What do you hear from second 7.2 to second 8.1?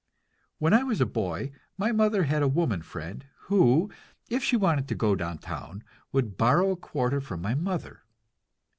from my mother.